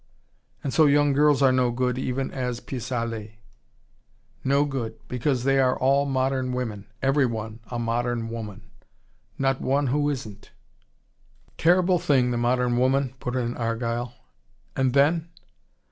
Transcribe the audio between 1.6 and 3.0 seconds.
good, even as a pis